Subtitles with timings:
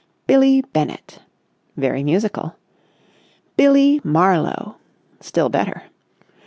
[0.25, 1.19] "Billie Bennett."
[1.77, 2.55] Very musical.
[3.55, 4.77] "Billie Marlowe."
[5.19, 5.83] Still better.